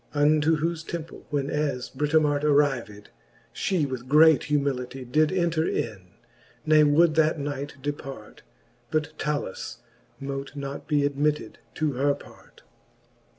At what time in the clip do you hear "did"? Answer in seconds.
5.05-5.31